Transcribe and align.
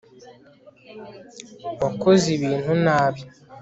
Wakoze 1.83 2.25
ibintu 2.37 2.71
nabi 2.85 3.21